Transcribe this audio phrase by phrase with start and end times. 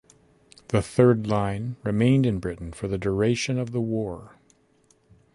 [0.69, 4.33] The third-line remained in Britain for the duration of the war.